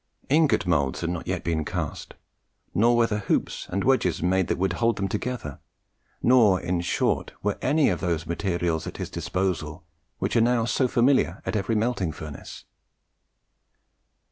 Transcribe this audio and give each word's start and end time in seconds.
Ingot 0.29 0.65
moulds 0.65 1.01
had 1.01 1.11
not 1.11 1.27
yet 1.27 1.43
been 1.43 1.63
cast, 1.63 2.15
nor 2.73 2.97
were 2.97 3.05
there 3.05 3.19
hoops 3.19 3.67
and 3.69 3.83
wedges 3.83 4.23
made 4.23 4.47
that 4.47 4.57
would 4.57 4.73
hold 4.81 4.95
them 4.95 5.07
together, 5.07 5.59
nor, 6.23 6.59
in 6.59 6.81
short, 6.81 7.33
were 7.43 7.59
any 7.61 7.87
of 7.89 7.99
those 8.01 8.25
materials 8.25 8.87
at 8.87 8.97
his 8.97 9.11
disposal 9.11 9.85
which 10.17 10.35
are 10.35 10.41
now 10.41 10.65
so 10.65 10.87
familiar 10.87 11.39
at 11.45 11.55
every 11.55 11.75
melting 11.75 12.11
furnace. 12.11 12.65